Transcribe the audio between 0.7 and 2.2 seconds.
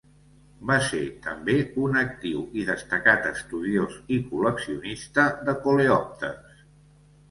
ser també un